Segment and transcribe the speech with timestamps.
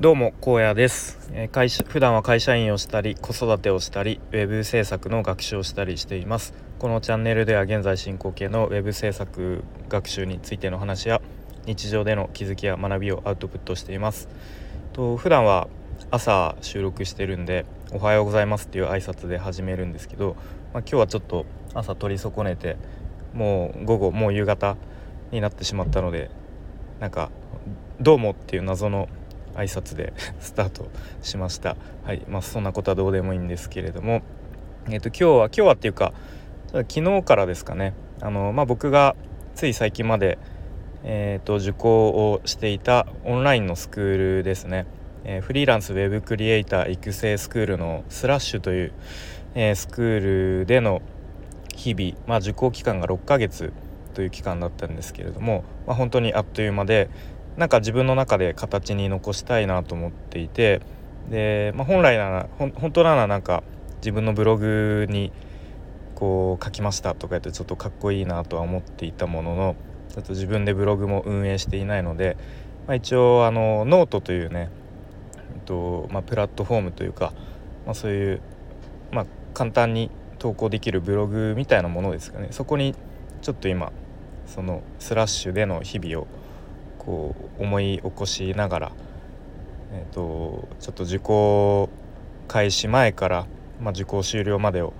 [0.00, 6.54] どうも荒野です、えー、会社普段は会社員をしたり子育てをしたりウェブ制作の学習をしたりしています。
[6.78, 11.20] このチャンネルでは現在進行形のウェブ制作学習についての話や
[11.66, 14.30] 日常での気づきや学びをアウトプットしています。
[14.94, 15.68] と普段は
[16.10, 20.34] 朝収録してるんでおはようございますっていう挨拶で始めるんですけど、
[20.72, 21.44] まあ、今日はちょっと
[21.74, 22.78] 朝取り損ねて
[23.34, 24.78] もう午後もう夕方
[25.30, 26.30] になってしまったので
[27.00, 27.30] なんか
[28.00, 29.10] 「どうも」っていう謎の
[29.54, 30.88] 挨拶で スタート
[31.22, 31.76] しました。
[32.04, 32.22] はい。
[32.28, 34.22] まあそんなことはどうでもいいんですけれども。
[34.90, 36.12] えっ、と今日は今日はっていうか
[36.72, 37.94] 昨日からですかね。
[38.20, 39.14] あのまあ僕が
[39.54, 40.38] つい最近まで
[41.02, 44.86] えーと、受講をしていたオンラインのスクールですね、
[45.24, 48.92] えー、フリーランスウェブクリエイター育成スクールのスラッシュという、
[49.54, 51.00] えー、スクールでの
[51.74, 53.72] 日々、まあ、受講期間が6ヶ月
[54.12, 57.08] という期間だったんですけれども、まあ、本当にあっという間で、
[57.56, 60.80] なんか自分の中で形に残したいなと思っていて
[61.28, 63.62] で、まあ、本来ならほ本当ならなんか
[63.96, 65.32] 自分のブログに
[66.14, 69.76] こう書きましたとか言ってちょっとかっこいいなとは思っていたものの
[70.10, 72.36] ちょっと自分でブログも運営していないので、
[72.86, 74.70] まあ、一応あのノートというね、
[75.54, 77.32] えっとまあ、プラットフォームというか、
[77.86, 78.40] まあ、そういう、
[79.12, 82.48] まあ、簡単に投稿できるブログみたいなものですかね。
[82.50, 82.94] そこに
[83.42, 83.92] ちょっと今
[84.46, 86.26] そのスラッシュでの日々を
[87.10, 88.92] こう思い起こしながら、
[89.92, 91.88] えーと、ちょっと受講
[92.46, 93.46] 開始前から、
[93.80, 94.92] まあ、受講終了までを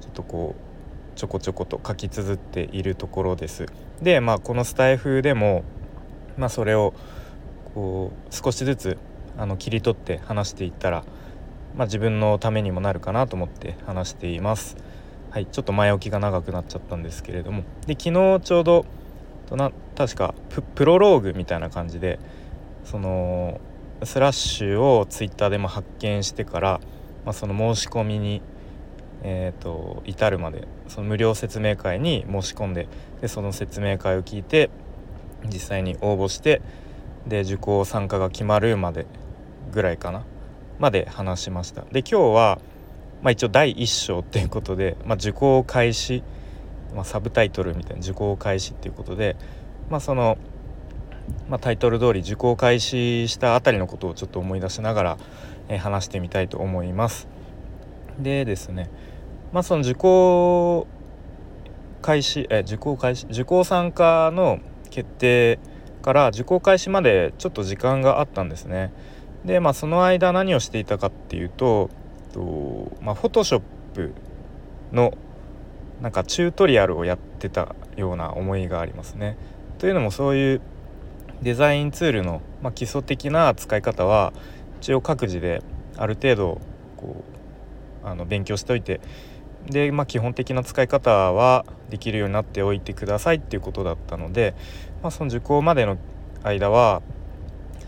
[0.00, 3.66] ちょっとこうちょこちょこと書き綴っているところです。
[4.00, 5.64] でまあこのスタイフでも、
[6.38, 6.94] まあ、それを
[7.74, 8.98] こう少しずつ
[9.36, 11.04] あの切り取って話していったら、
[11.76, 14.78] まあ、自分のためにもなるかなと思って話しています。
[15.30, 18.86] はい、ちょっと前置きが長くなっちゃったんですけれどもで昨日ちょうど
[19.46, 20.34] とな確か
[20.74, 22.18] プロローグみたいな感じで
[22.84, 23.60] その
[24.02, 26.80] スラッシュをツイッターでも発見してから、
[27.24, 28.42] まあ、その申し込みに、
[29.22, 32.88] えーと、至るまでその無料説明会に申し込んで
[33.20, 34.70] でその説明会を聞いて
[35.46, 36.60] 実際に応募して
[37.26, 39.06] で受講参加が決まるまで
[39.72, 40.24] ぐらいかな
[40.78, 41.82] まで話しました。
[41.92, 42.58] で今日は、
[43.22, 46.22] まあ、一応第1章っていうことで、まあ、受講開始
[46.94, 49.36] まあ、サブタイトルみたいな受講開始っていうことで、
[49.90, 50.38] まあ、その、
[51.48, 55.18] まあ、タイトル通り受講開始したあたりのことをちょっと思い出しながら、
[55.68, 57.28] えー、話してみたいと思います。
[58.18, 58.90] でですね、
[59.52, 60.86] まあ、その受講
[62.04, 64.58] 開始え受講開始受講参加の
[64.90, 65.58] 決定
[66.02, 68.92] から受講開始までちょっと時間があったんですね。
[69.46, 71.88] でまあその間何をしていたかっていうと
[72.34, 73.62] とまあフォトショッ
[73.94, 74.12] プ
[74.92, 75.14] の
[76.04, 79.38] なんかチュートリアルをやってたような思いがありますね。
[79.78, 80.60] というのもそういう
[81.40, 84.34] デザインツールの、まあ、基礎的な使い方は
[84.82, 85.62] 一応各自で
[85.96, 86.60] ある程度
[86.98, 87.24] こ
[88.04, 89.00] うあの勉強しておいて
[89.64, 94.54] で、まあ、基本的な使い方はできるようになっておいてくださいっていうことだったので、
[95.02, 95.96] まあ、その受講までの
[96.42, 97.00] 間は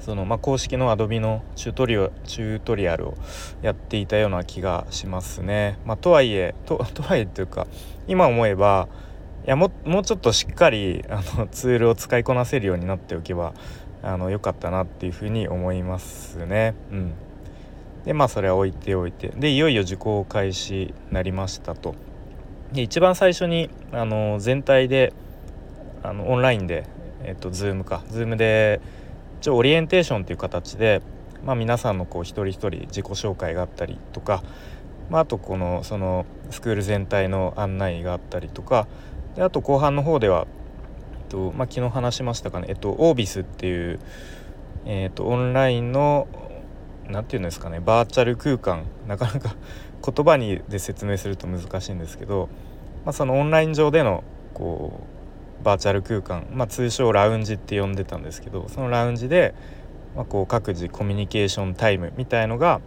[0.06, 3.14] その、まあ、公式の Adobe のチュートリアチュートリアルを
[3.60, 5.80] やっていたような気がしますね。
[5.84, 7.66] まあ、とはいえと とはいえというか
[8.06, 8.86] 今思えば
[9.44, 13.52] いやももうちょっとしっかりあのツールを使いこなせるようになっておけば
[14.00, 16.76] あの良かったなっていうふうに思いますね。
[16.92, 17.12] うん、
[18.04, 21.96] でまあそれは置いておいてでいよいよ受講開始になりましたと。
[22.72, 25.12] で一番最初にあの全体で
[26.04, 26.86] あのオンラインで、
[27.24, 28.80] えっと、Zoom か Zoom で
[29.46, 31.02] 一応オリエンテーションという形で、
[31.44, 34.42] まあ、皆さんのこう一人一人自己紹介があったりとか、
[35.08, 38.88] まあ、あとこのそのスクール全体の案内があったりとか
[39.36, 40.48] であと後半の方では、
[41.20, 44.00] えっとまあ、昨日話しましたかね、えっと、オービスっていう、
[44.84, 46.26] えっと、オンラインの
[47.08, 49.54] 何て言うんですかねバーチャル空間なかなか
[50.04, 52.48] 言葉にで説明すると難しいんですけど、
[53.04, 54.24] まあ、そのオンライン上での
[54.54, 55.15] こう
[55.62, 59.54] バーチャル空間、まあ、通称ラウンジって呼んでたんですけどそのラウンジで、
[60.14, 62.80] まあ、こう各自コミュニケーションタイムみたいのが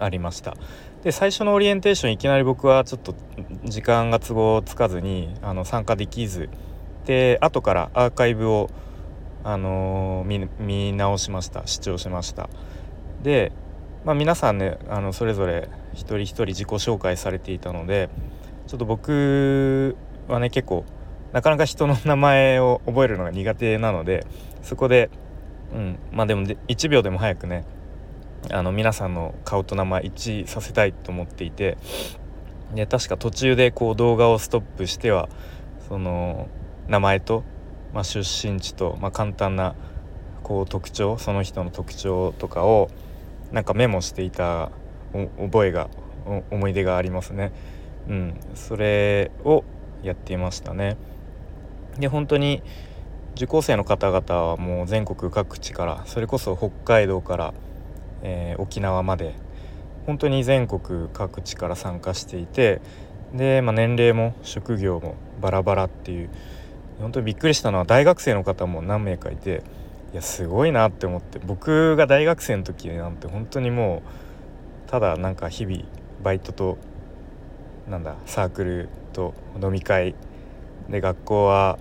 [0.00, 0.56] ありました。
[1.02, 3.14] で最初のオリエンテーションいきなり僕はちょっと
[3.64, 6.48] 時間が都合つかずにあの参加できず
[7.04, 8.70] で後からアーカイブを、
[9.44, 11.66] あのー、見直しました。
[11.66, 12.48] 視聴しました。
[13.22, 13.52] で、
[14.04, 18.08] まあ、皆さんねあのそれぞれ一人一人自己紹介されていたので
[18.66, 19.96] ちょっと僕
[20.28, 20.84] はね結構
[21.34, 24.24] なかなか人の名前を覚えるのが苦手なので
[24.62, 25.10] そこで、
[25.74, 27.64] うん、まあでも1秒でも早くね
[28.52, 31.76] あの皆さんの顔と名前一致させたいと思っていて
[32.72, 35.28] で確か途中でこう動画をストップしては
[35.88, 36.48] その
[36.86, 37.42] 名前と、
[37.92, 39.74] まあ、出身地と、まあ、簡単な
[40.44, 42.90] こう特徴その人の特徴とかを
[43.50, 44.70] なんかメモしていた
[45.12, 45.88] 覚えが
[46.52, 47.52] 思い出がありますね。
[48.08, 49.64] うん、それを
[50.04, 50.96] やっていましたね。
[51.98, 52.62] で本当に
[53.34, 57.54] 受講生の方々はもう全国各地からそれこそ北海道から、
[58.22, 59.34] えー、沖縄まで
[60.06, 62.80] 本当に全国各地から参加していて
[63.32, 66.30] で、まあ、年齢も職業もバラバラっていう
[67.00, 69.62] 本当にびっくりしたのは大学生の方も何名かいて
[70.12, 74.02] いやすごいなって思って僕が大学生の時なんて本当にも
[74.86, 75.82] うただなんか日々
[76.22, 76.78] バイトと
[77.88, 80.14] なんだサークルと飲み会
[80.88, 81.78] で学校は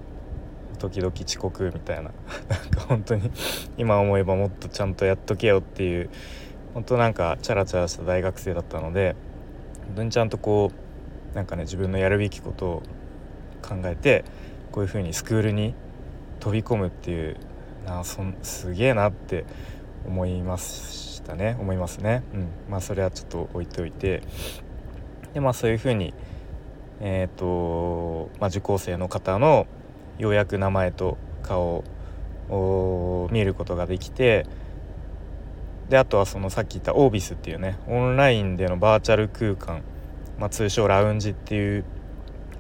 [0.84, 2.12] 時々遅刻みたいな。
[2.50, 3.32] なんか本当に
[3.78, 6.10] 今思えばもっとちゃんとやっとけよっていう。
[6.74, 9.16] 本当なんかチャラチャラした大学生だったので
[9.86, 10.72] 本当にちゃんとこ
[11.32, 12.84] うなんかね自分のやるべきことを
[13.62, 14.26] 考えて
[14.72, 15.76] こういうふうにスクールに
[16.40, 17.38] 飛び込むっていう
[17.86, 19.46] なそすげえなって
[20.08, 21.56] 思いましたね。
[21.60, 22.24] 思いますね。
[22.34, 24.24] うん、まあそれはちょっと置いておいて。
[25.34, 26.14] でまあそういうふうに
[27.00, 29.68] えっ、ー、と、まあ、受講生の方の
[30.18, 31.84] ようやく名前と顔
[32.50, 34.46] を見ることができて
[35.90, 39.84] であとはそのさっき言ったオービスっていうねオンラインでのバーチャル空間、
[40.40, 41.86] まあ、通称ラウンジっていう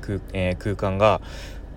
[0.01, 1.21] 空,、えー、空間が、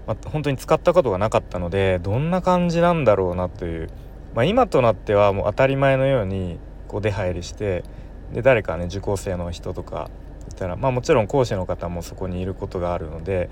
[0.07, 3.91] まあ、本当に使ったことがなかったのでどんな感じなんだろうなという、
[4.35, 6.59] まあ、今となってはもう当たり前のように
[6.89, 7.85] こう出入りして
[8.33, 10.11] で誰かね受講生の人とか
[10.51, 13.51] いたらまあもちろん講師の方もそこにいることがあるので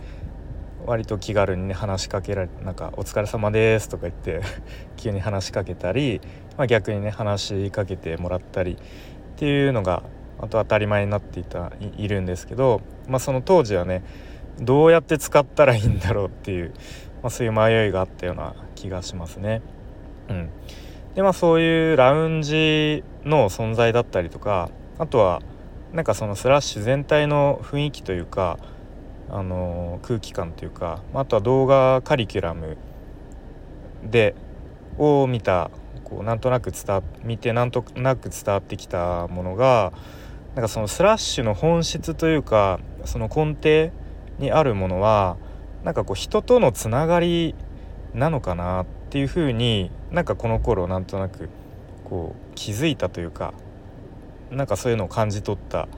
[0.87, 4.41] 割と気軽にね話しかけられなんか「お疲れ様です」とか言って
[4.97, 6.21] 急に話しかけたり、
[6.57, 8.77] まあ、逆にね話しかけてもらったりっ
[9.37, 10.03] ていうのが
[10.39, 14.03] あと当たり前になっていたいるんですけど、まあ、その当時はね
[14.61, 16.73] どうやって使ったらいいんだろうっていう、
[17.23, 19.63] まあ、そういう迷いがあったような気がしますね。
[20.29, 20.51] うん、
[21.15, 25.43] でまあそういうラウンジの存在だったりとかあとは
[25.93, 28.59] なんかそのスラッシュ全体の雰囲気というか
[29.31, 32.77] あの空気感というかあとは動画カリキュラム
[34.05, 34.35] で
[34.99, 35.71] を見た
[36.05, 39.93] こうなんとなく伝見てなんとなく伝わってきたものが
[40.55, 43.93] なんかそのスラッシュの本質というかその根底
[44.39, 45.37] にあるものは
[45.83, 47.55] なんかこう人とのつながり
[48.13, 51.49] なのかなっていうふうになんかこの頃なんとなく
[52.05, 53.55] こう気づいたというか
[54.51, 55.89] なんかそういうのを感じ取った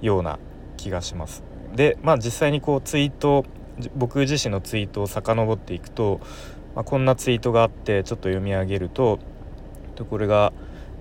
[0.00, 0.38] ような
[0.76, 1.53] 気がします。
[1.74, 3.44] でまあ実際にこうツイート
[3.96, 6.20] 僕自身のツイートを遡っていくと、
[6.74, 9.18] まあ、こんなツイートがあってちょっと読み上げると
[10.08, 10.52] これが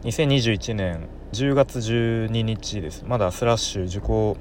[0.04, 3.06] 2021年10月12日です。
[3.08, 4.38] まだスラッシュ受講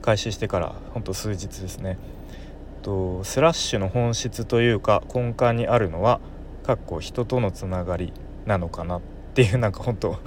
[0.00, 1.98] 開始してからほんと数日ですね。
[2.82, 6.20] とスラッシュの本質というか根幹にあるのは
[6.64, 8.12] かっこ人とのつながり
[8.46, 9.00] なのかなっ
[9.34, 10.18] ていうなんか本当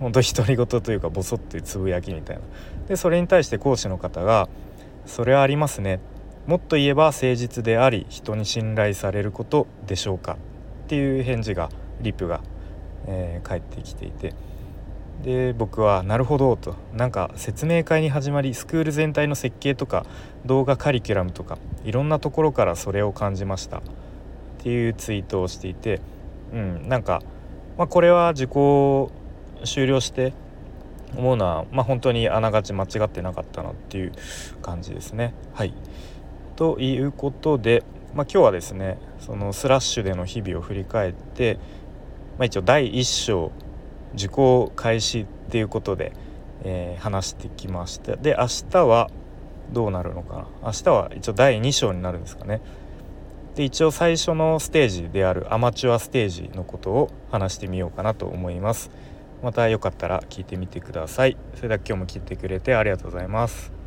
[0.00, 2.42] 本当独り言というかボソってつぶやきみたいな。
[2.88, 4.48] でそれに対して講師の方が
[5.06, 6.00] 「それはありますね」
[6.46, 10.38] もっと言えば誠実であり人に信頼されることでしょうか
[10.84, 11.68] っていう返事が
[12.00, 12.40] リプが、
[13.06, 14.34] えー、返ってきていて。
[15.22, 16.76] で僕は「なるほど」と。
[16.94, 20.06] なんか説明会に始まりスクール全体の設計とか
[20.46, 23.78] 動画カリキュラムとかいろんなところからそれを感じました。
[23.78, 23.82] っ
[24.62, 26.00] ていうツイートをしていて。
[26.52, 27.22] うんなんか、
[27.78, 29.10] まあ、これは受講
[29.64, 30.32] 終了して
[31.16, 34.12] 思うのは、まあ、本当にあながち間違ってなかったなっていう
[34.62, 35.34] 感じですね。
[35.54, 35.74] はい。
[36.56, 37.82] ということで、
[38.14, 41.58] まあ、今日はですねそのスラッシュでの日々を振り返って、
[42.38, 43.52] まあ、一応第1章
[44.14, 46.12] 受講開始っていうことで、
[46.62, 48.16] えー、話してきました。
[48.16, 49.10] で明日は
[49.72, 50.46] どうなるのかな。
[50.64, 52.60] 明日は一応第2章になるんですかね。
[53.54, 58.90] で一応最初のステージであるアマチュアステージのことを話してみようかなと思います。
[59.42, 61.36] またよかったら聞いてみてください。
[61.54, 63.79] それでは今日も聞いてくれてありがとうございます。